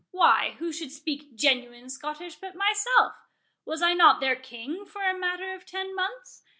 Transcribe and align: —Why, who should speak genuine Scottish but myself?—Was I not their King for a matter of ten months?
—Why, 0.09 0.55
who 0.57 0.71
should 0.73 0.91
speak 0.91 1.35
genuine 1.35 1.87
Scottish 1.87 2.35
but 2.37 2.55
myself?—Was 2.55 3.83
I 3.83 3.93
not 3.93 4.19
their 4.19 4.35
King 4.35 4.83
for 4.83 5.03
a 5.07 5.15
matter 5.15 5.53
of 5.53 5.63
ten 5.63 5.93
months? 5.95 6.41